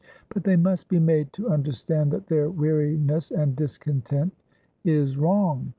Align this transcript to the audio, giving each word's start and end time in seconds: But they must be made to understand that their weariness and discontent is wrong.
But 0.29 0.43
they 0.43 0.55
must 0.55 0.87
be 0.87 0.97
made 0.97 1.31
to 1.33 1.49
understand 1.49 2.09
that 2.09 2.25
their 2.25 2.49
weariness 2.49 3.29
and 3.29 3.55
discontent 3.55 4.33
is 4.83 5.15
wrong. 5.15 5.69